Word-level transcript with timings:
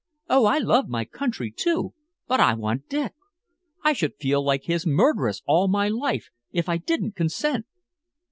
Oh, 0.27 0.45
I 0.45 0.57
love 0.57 0.87
my 0.89 1.05
country, 1.05 1.53
too, 1.55 1.93
but 2.27 2.39
I 2.39 2.55
want 2.55 2.89
Dick! 2.89 3.13
I 3.83 3.93
should 3.93 4.15
feel 4.15 4.43
like 4.43 4.63
his 4.63 4.83
murderess 4.83 5.43
all 5.45 5.67
my 5.67 5.89
life, 5.89 6.31
if 6.51 6.67
I 6.67 6.77
didn't 6.77 7.11
consent!" 7.15 7.67